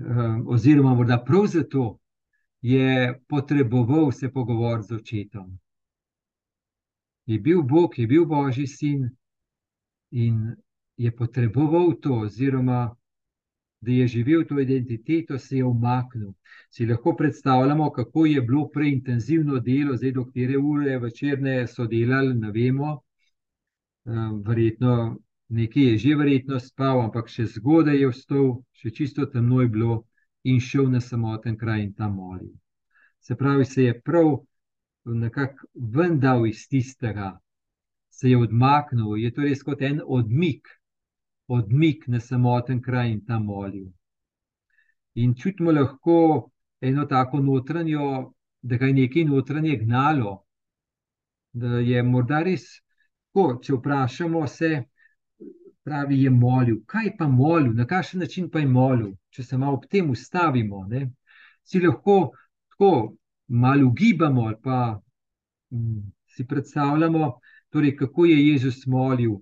[0.00, 1.98] um, oziroma morda prav zato,
[2.64, 5.58] je potreboval se pogovoriti z očetom
[7.28, 9.10] je bil Bog, je bil Božji sin
[10.10, 10.56] in
[10.96, 12.96] je potreboval to, oziroma
[13.80, 16.32] da je živel to identiteto, se je umaknil.
[16.70, 22.34] Si lahko predstavljamo, kako je bilo preintenzivno delo, zdaj do katere ure večerne so delali,
[22.34, 22.98] ne vemo.
[24.04, 29.60] Um, verjetno nekaj je že verjetno spal, ampak še zgodaj je vstal, še čisto temno
[29.60, 30.04] je bilo
[30.44, 32.54] in šel na samoten kraj in tam molil.
[33.20, 34.38] Se pravi, se je prav
[35.14, 37.38] nekako vendal iz tistega,
[38.10, 40.68] se je odmaknil, je to res kot en odmik,
[41.48, 43.86] odmik na samoten kraj in tam molil.
[45.14, 50.34] In čutimo lahko eno tako notranjo, da ga je nekaj notranje gnalo,
[51.52, 54.82] da je morda res tako, če vprašamo se.
[55.88, 59.78] Pravi je molil, kaj pa molil, na kakšen način pa je molil, če se malo
[59.78, 60.82] ob tem ustavimo.
[60.90, 61.06] Ne?
[61.64, 62.34] Si lahko
[62.74, 62.90] tako
[63.48, 65.00] malo ugibamo, ali pa
[65.70, 67.38] um, si predstavljamo,
[67.70, 69.38] torej, kako je Jezus molil.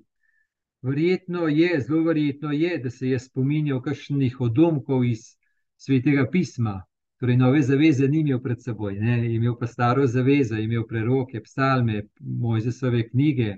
[0.83, 5.37] Verjetno je, zelo verjetno je, da se je spominjal kakšnih odomkov iz
[5.77, 6.83] svetega pisma.
[7.21, 9.35] Torej, nove zaveze ni imel pred seboj, ne?
[9.35, 13.57] imel pa staro zavezo, imel preroke, psalme, Mojzesove knjige.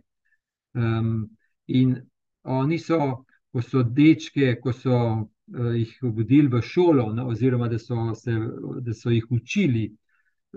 [0.74, 1.28] Um,
[1.66, 1.96] in
[2.42, 7.78] oni so, ko so dečke, ko so uh, jih vodili v šolo, no, oziroma da
[7.78, 8.37] so, se,
[8.80, 9.88] da so jih učili,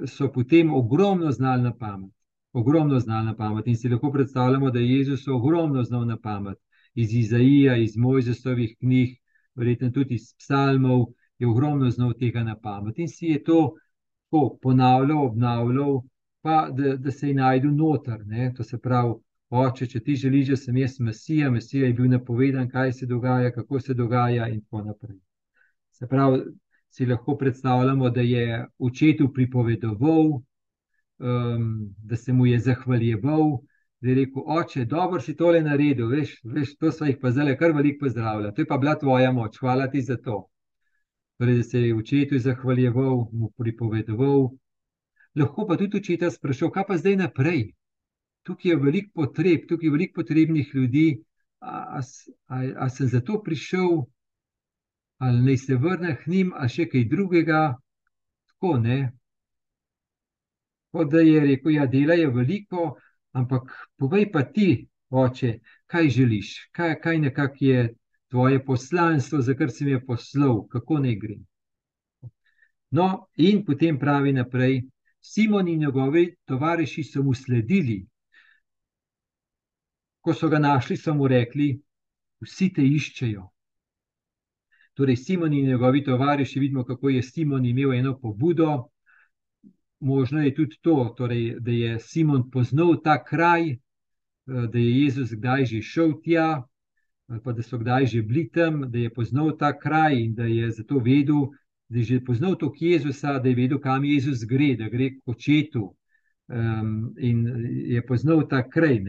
[0.08, 2.12] so potem ogromno znali na pamet.
[2.54, 3.68] Ogromno znali na pamet.
[3.68, 6.58] In si lahko predstavljamo, da je Jezus ogromno znal na pamet.
[6.94, 9.10] Iz Izaija, iz Mojzesovih knjig,
[9.56, 11.06] verjetno tudi iz psalmov,
[11.40, 13.00] je ogromno znal tega na pamet.
[13.00, 13.76] In si je to
[14.32, 16.02] tako ponavljal, obnavljal,
[16.42, 18.26] pa da, da se je najdel noter.
[18.26, 18.54] Ne?
[18.58, 19.14] To se pravi,
[19.50, 23.52] oče, če ti želiš, da sem jaz Mesija, Mesija je bil napovedan, kaj se dogaja,
[23.52, 25.18] kako se dogaja, in tako naprej.
[25.92, 26.42] Se pravi,
[26.92, 30.42] si lahko predstavljamo, da je očetu pripovedoval,
[31.20, 33.58] um, da se mu je zahvaljeval,
[34.02, 37.58] da je rekel: Oče, dobro si tole naredil, veš, veš to so jih pa zdaj
[37.58, 40.48] kar veliko pozdravlja, to je pa bila tvoja moč, hvala ti za to.
[41.40, 44.50] Torej, da se je očetu zahvaljeval, mu pripovedoval.
[45.36, 47.70] Lahko pa tudi očeta sprašal, kaj pa zdaj naprej.
[48.44, 51.22] Tukaj je veliko potreb, tukaj je veliko potrebnih ljudi.
[51.62, 52.02] A, a,
[52.48, 54.04] a, a sem zato prišel,
[55.22, 57.62] ali naj se vrne k njim, ali še kaj drugega.
[58.50, 59.00] Tako ne.
[60.92, 62.96] Kot da je rekel, ja, dela je veliko,
[63.38, 63.70] ampak
[64.02, 65.52] povej pa ti, oče,
[65.86, 67.84] kaj želiš, kaj, kaj nekako je
[68.34, 71.38] tvoje poslanstvo, za kar si mi je poslal, kako ne gre.
[72.92, 73.08] No,
[73.38, 74.82] in potem pravi naprej,
[75.22, 78.02] Simon in njegovi tovariši so mu sledili.
[80.22, 81.76] Ko so ga našli, so mu rekli:
[82.42, 83.51] Vsi te iščejo.
[84.94, 88.84] Torej, Simon in njegovi tovariši, vidimo, kako je Simon imel eno pobudo.
[90.00, 93.78] Možno je tudi to, torej, da je Simon poznal ta kraj, eh,
[94.46, 96.64] da je Jezus kdaj že šel tja,
[97.44, 100.72] pa da so kdaj že bili tam, da je poznal ta kraj in da je
[100.72, 101.48] zato vedel,
[101.90, 105.22] da je že poznal to Jezusa, da je vedel, kam Jezus gre, da gre k
[105.26, 105.96] očetu.
[106.52, 107.48] Um, in
[107.88, 109.00] je poznal ta kraj.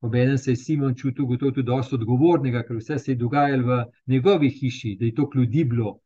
[0.00, 3.84] Obenem se je Simon čutil gotovo tudi dosto odgovornega, ker vse se je dogajalo v
[4.06, 5.98] njegovi hiši, da je to ljudi bilo.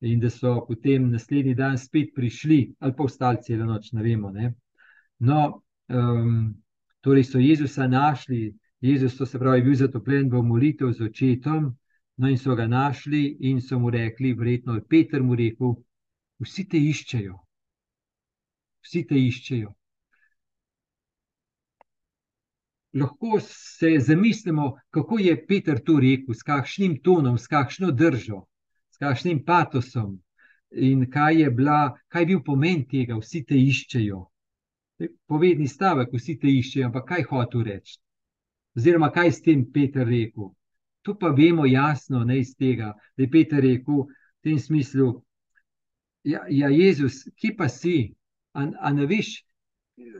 [0.00, 4.30] In da so potem naslednji dan spet prišli, ali pa ostali celo noč, ne vemo.
[4.30, 4.54] Ne?
[5.18, 6.54] No, um,
[7.00, 11.72] torej so Jezusa našli, Jezus, to se pravi, bil zatopljen v molitev z očetom,
[12.16, 15.74] no in so ga našli in so mu rekli, verjetno je Peter mu rekel,
[16.38, 17.34] vsi te iščejo.
[18.86, 19.74] Vsi te iščejo.
[22.94, 28.46] Lahko se zamislimo, kako je Peter to rekel, s kakšnim tonom, s kakšno držo,
[28.90, 30.18] s kakšnim patosom
[30.70, 34.24] in kaj je, bila, kaj je bil pomen tega, vsi te iščejo.
[35.28, 37.98] Povedni stavek, vsi te iščejo, ampak kaj hoče reči?
[38.76, 40.52] Oziroma, kaj s tem Peter rekel?
[41.02, 44.08] To pa vemo jasno ne iz tega, da je Peter rekel v
[44.44, 45.12] tem smislu:
[46.24, 48.14] Ja, ja Jezus, kje pa si?
[48.52, 49.44] A, a, ne veš,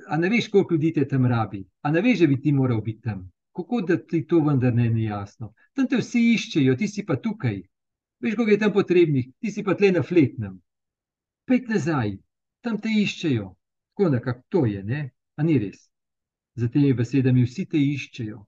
[0.09, 1.64] a ne veš, koliko ljudi te tam rabi?
[1.83, 3.31] A ne veš, da bi ti moral biti tam?
[3.57, 5.53] Kako da ti to vendar ne je jasno?
[5.75, 7.61] Tam te vsi iščejo, ti si pa tukaj.
[8.21, 10.59] Veš, koliko je tam potrebnih, ti si pa tle na fletnem.
[11.47, 12.19] Pejt nazaj,
[12.61, 13.55] tam te iščejo.
[13.95, 15.11] Tako nekako to je, ne?
[15.38, 15.88] a ni res.
[16.59, 18.41] Za temi besedami vsi te iščejo.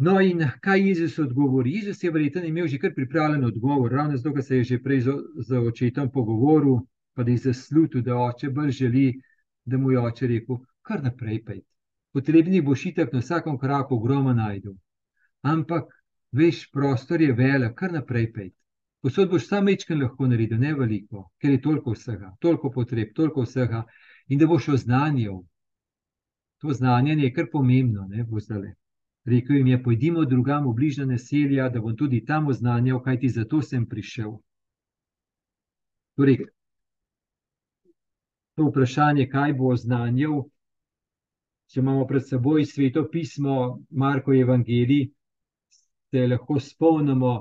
[0.00, 1.74] No, in kaj Jezus odgovori?
[1.76, 5.00] Jezus je verjetno imel že kar pripravljen odgovor, ravno zato, ker se je že prej
[5.00, 5.16] z,
[5.48, 6.78] z očetom pogovoril,
[7.14, 9.06] pa da je zaslužil, da oče bolj želi,
[9.64, 11.60] da mu je oče rekel: kar naprej pej.
[12.12, 14.76] Potrebni boš itak na vsakem koraku ogromno najdu.
[15.42, 15.92] Ampak,
[16.32, 18.50] veš, prostor je velik, kar naprej pej.
[19.00, 23.46] Posod boš sam večkrat lahko naredil, ne veliko, ker je toliko vsega, toliko potreb, toliko
[23.46, 23.84] vsega,
[24.28, 25.40] in da boš oznanjal.
[26.60, 28.74] To znanje je kar pomembno, ne bo zdaj.
[29.24, 33.28] Rekel jim je: Pojdimo drugam v bližnje naselja, da bom tudi tam oznanjal, kaj ti
[33.28, 34.36] zato sem prišel.
[36.16, 36.59] Torej, to
[38.68, 40.42] vprašanje, kaj bo oznanjal,
[41.70, 45.08] če imamo pred seboj sveto pismo, Marko Evangelij,
[46.10, 47.34] se lahko spomnimo,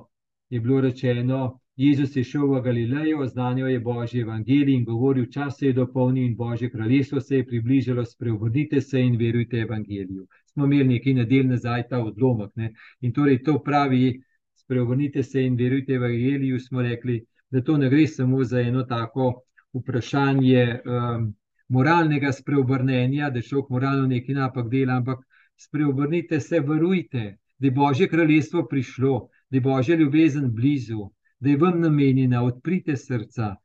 [0.49, 5.60] je bilo rečeno, Jezus je šel v Galilejo, oznanjal je Božji evangelij in govoril: Čas
[5.60, 10.27] se je dopolnil in Božje kraljestvo se je približalo, spreobrnite se in verujte evangeliju.
[10.45, 12.51] Smo imeli nekaj nedelj nazaj ta odlomek.
[12.55, 12.73] Ne?
[13.01, 14.19] In torej to pravi,
[14.55, 16.60] spreobrnite se in verujte evangeliju.
[16.60, 19.32] Smo rekli, da to ne gre samo za eno tako
[19.73, 21.29] vprašanje um,
[21.67, 25.21] moralnega spreobrnenja, da človek moralno nekaj napak dela, ampak
[25.58, 31.58] spreobrnite se, verujte, da je Božje kraljestvo prišlo, da je Božja ljubezen blizu da je
[31.58, 33.55] vam namenjena, odprite srca.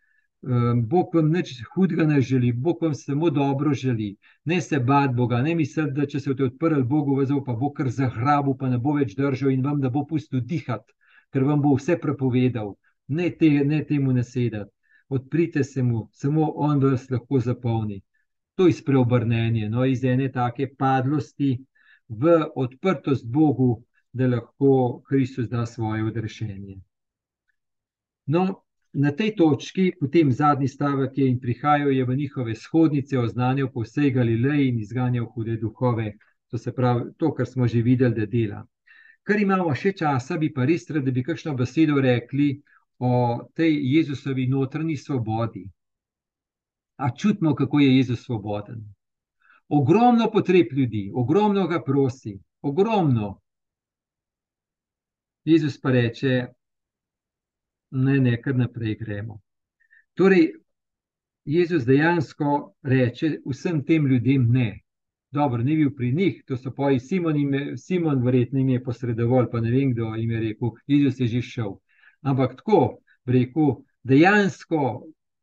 [0.44, 4.16] Ehm, Bog vam nič hudega ne želi, Bog vam samo dobro želi.
[4.44, 7.88] Ne se bati Boga, ne misliti, da če se boste odprli Bogu, pa bo kar
[7.88, 10.92] zagrabil, pa ne bo več držal in vam ne bo pustil dihati,
[11.32, 12.74] ker vam bo vse prepovedal.
[13.08, 14.70] Ne, te, ne temu nasedati.
[15.08, 18.02] Odprite se mu, samo on vas lahko zapolni.
[18.54, 21.58] To je spreobrnenje, no, iz ene take padlosti
[22.08, 26.76] v odprtost Bogu, da lahko Kristus da svoje odrešenje.
[28.26, 28.62] No,
[28.92, 33.82] na tej točki, potem zadnji stavek je in prihajajo je v njihove shodnice, oznanjajo po
[33.82, 36.12] vsej Galileji in izganjajo hude duhove.
[36.50, 38.66] To se pravi, to, kar smo že videli, da dela.
[39.22, 42.62] Kar imamo še časa, bi pa res rad, da bi kakšno besedo rekli
[42.98, 45.70] o tej Jezusovi notranji svobodi.
[46.96, 48.94] A čutimo, kako je Jezus svoboden.
[49.68, 53.40] Ogromno potreb ljudi, ogromno ga prosi, ogromno.
[55.44, 56.46] Jezus pa reče,
[57.90, 59.40] ne, ne, kar naprej gremo.
[60.14, 60.52] Torej,
[61.44, 64.80] Jezus dejansko reče vsem tem ljudem ne.
[65.30, 69.50] Dobro, ni bil pri njih, to so poji Simon, ime, Simon verjetno jim je posredoval,
[69.50, 71.74] pa ne vem, kdo jim je rekel, Jezus je že šel.
[72.24, 74.80] Ampak tako, rekel, dejansko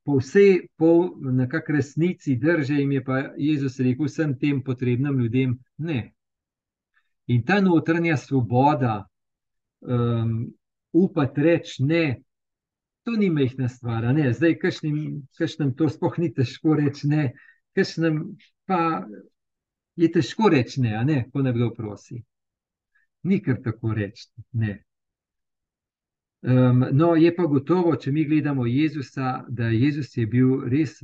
[0.04, 5.60] po vsej, po nekakšni resnici drže jim je pa Jezus rekel vsem tem potrebnim ljudem
[5.78, 6.14] ne.
[7.28, 9.06] In ta notranja svoboda,
[9.82, 10.50] um,
[10.92, 12.22] upati reči ne,
[13.04, 14.10] to ni mehna stvar.
[14.14, 14.34] Ne?
[14.34, 14.58] Zdaj,
[15.38, 17.32] kajšnem to sploh ni težko reči, ne,
[17.78, 18.20] kajšnem
[18.66, 19.06] pa
[19.96, 22.22] je težko reči, ne, ne, ko nekdo prosi.
[23.24, 24.28] Ni kar tako reči.
[26.42, 30.96] Um, no, je pa gotovo, če mi gledamo Jezusa, da Jezus je bil res,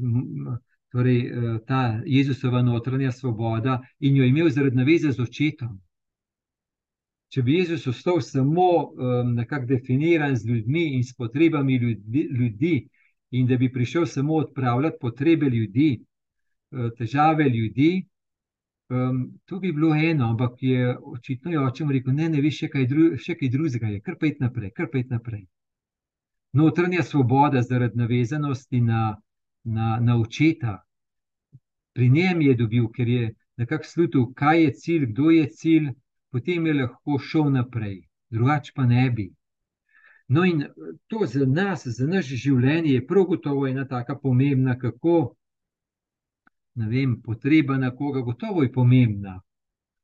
[0.91, 5.75] torej eh, ta Jezusova notranja svoboda in jo imel zaradi naveze z očetom.
[7.29, 12.75] Če bi Jezus ostal samo um, nekako definiran z ljudmi in s potrebami ljudi, ljudi,
[13.31, 15.89] in da bi prišel samo odpravljati potrebe ljudi,
[16.71, 18.07] uh, težave ljudi,
[18.89, 22.63] um, to bi bilo eno, ampak je očitno je oče mu rekel: Ne, ne, veš,
[22.63, 25.45] še kaj, dru, še kaj drugega je, kar pet naprej, kar pet naprej.
[26.53, 29.17] Notranja svoboda zaradi navezanosti na,
[29.63, 30.83] na, na očeta.
[31.93, 35.87] pri njem je dobil, ker je nekako slutil, kaj je cilj, kdo je cilj,
[36.31, 39.31] potem je lahko šel naprej, drugače pa ne bi.
[40.27, 40.65] No, in
[41.07, 45.35] to za nas, za naše življenje je prav gotovo ena tako pomembna, kako
[46.85, 49.41] vem, potreba na koga, gotovo je pomembna,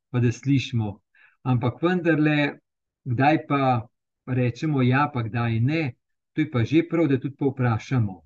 [0.10, 1.00] pa da slišimo.
[1.44, 2.58] Ampak vendarle,
[3.04, 3.88] kdaj pa
[4.26, 5.94] rečemo ja, pa kdaj ne,
[6.34, 8.22] to je pa že prav, da tudi povprašamo.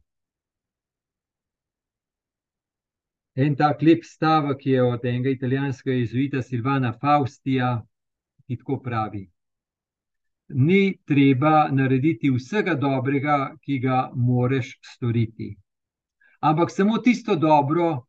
[3.36, 7.84] En tak lep stavek je od enega italijanskega jezuita Silvana Faustija,
[8.48, 9.28] ki tako pravi:
[10.50, 15.52] Ni treba narediti vsega dobrega, ki ga moreš storiti,
[16.39, 18.07] ampak samo tisto dobro,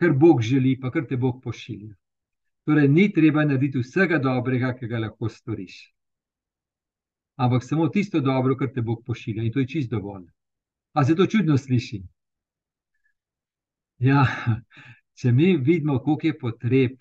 [0.00, 1.94] kar Bog želi, pa kar te Bog pošilja.
[2.66, 5.76] Torej, ni treba narediti vsega dobrega, ki ga lahko storiš.
[7.36, 10.26] Ampak samo tisto dobro, kar te Bog pošilja, in to je čist dovolj.
[10.92, 12.02] A se to čudno sliši?
[13.98, 14.24] Ja,
[15.18, 16.96] če mi vidimo, koliko je potreb,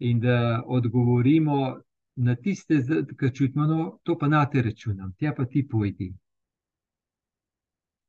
[0.00, 1.80] in da odgovorimo
[2.16, 2.80] na tiste,
[3.18, 6.10] ki čutimo, no, to pa na te računam, tja pa ti pojdi.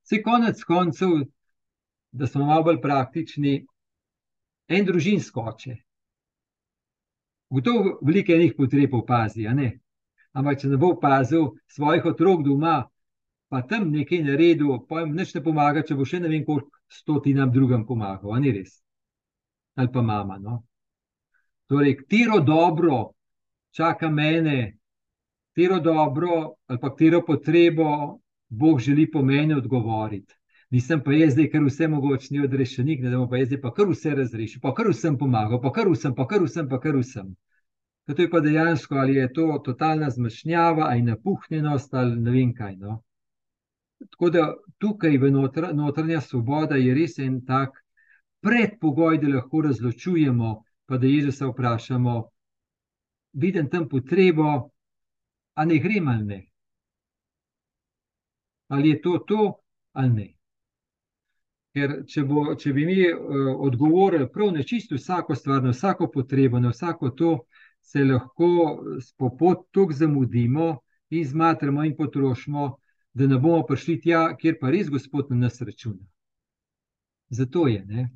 [0.04, 1.10] Vse konec koncev,
[2.12, 3.54] da smo malo bolj praktični,
[4.68, 5.76] en družinsko oče.
[7.52, 12.78] Gotovo veliko enih potreb opazi, ampak če ne bo opazil svojih otrok doma,
[13.52, 16.72] pa tam nekaj naredil, pa jim nič ne pomaga, če bo še ne vem, koliko
[16.92, 18.78] stotinam drugim pomagal, ali res?
[19.76, 20.38] Ali pa mama.
[20.40, 20.62] No?
[21.68, 23.02] Torej, katero dobro
[23.76, 24.78] čaka mene,
[25.52, 28.20] katero dobro ali pa katero potrebo
[28.52, 30.41] Bog želi po meni odgovoriti.
[30.72, 33.90] Nisem pa jaz zdaj, ker vse mogočni odrešenik, da bom pa jaz zdaj pa kar
[33.90, 37.34] vse razrešil, pa kar vsem pomagal, pa kar vsem, pa kar vsem, pa kar vsem.
[38.08, 42.76] To je pa dejansko, ali je to totalna zmešnjava, ali napuhnjenost, ali ne vem kaj.
[42.80, 43.02] No?
[44.10, 44.48] Tako da
[44.78, 47.78] tukaj v notr, notranja svoboda je res en tak
[48.42, 50.56] predpogoj, da lahko razločujemo,
[50.86, 52.16] pa da Jezusa vprašamo,
[53.34, 54.72] vidim tam potrebo,
[55.54, 56.46] a ne grem ali ne.
[58.68, 59.54] Ali je to to
[59.94, 60.28] ali ne.
[61.72, 66.10] Ker če, bo, če bi mi uh, odgovorili prav na čisto vsako stvar, na vsako
[66.12, 67.32] potrebo, na vsako to,
[67.82, 68.50] se lahko
[69.18, 72.76] po pot tako zamudimo in zmatramo in potrošimo,
[73.14, 76.06] da ne bomo prišli tja, kjer pa res Gospod na nas računa.
[77.30, 77.86] Zato je.
[77.86, 78.10] Ne?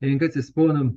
[0.00, 0.92] Enkrat se spomnim,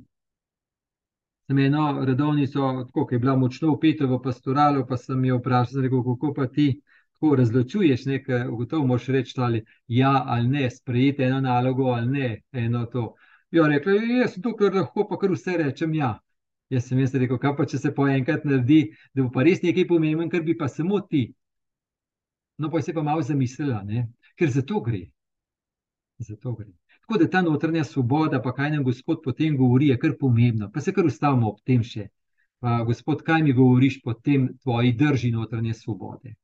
[1.46, 5.82] sem eno redovnico, tako, ki je bila močno upeta v pastoralu, pa sem jo vprašal,
[5.86, 6.68] rekel, kako pa ti
[7.20, 12.42] tako razločuješ, nekaj, gotovo moš reči, ali ja ali ne, sprejeti eno nalogo ali ne,
[12.52, 13.14] eno to.
[13.50, 16.14] Jo, rekla, jaz sem tukaj lahko, pa kar vse rečem ja.
[16.70, 19.62] Jaz sem jaz rekel, kaj pa če se po enkrat naredi, da bo pa res
[19.62, 21.28] nekaj pomemben, ker bi pa samo ti
[22.60, 24.08] No, pa se pa malo zamislila, ne?
[24.36, 25.06] ker za to gre.
[26.18, 26.72] Za to gre.
[27.00, 30.68] Tako da ta notranja svoboda, pa kaj nam Gospod potem govori, je kar pomembno.
[30.74, 32.10] Pa se kar ustavimo ob tem še.
[32.60, 36.34] Pa, gospod, kaj mi govoriš po tem tvoji drži notranje svobode?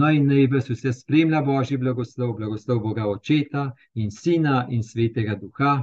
[0.00, 3.64] No, in naj vas vse spremlja Božji blagoslov, blagoslov Boga Očeta
[3.94, 5.74] in Sina in Svetega Duha.